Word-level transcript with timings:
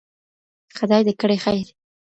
خداى 0.77 1.01
دي 1.07 1.13
كړي 1.21 1.37
خير 1.45 1.67